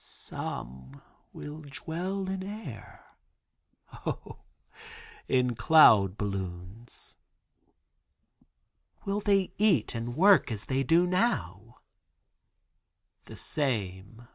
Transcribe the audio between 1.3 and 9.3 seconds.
will dwell in air; O, in cloud balloons." "Will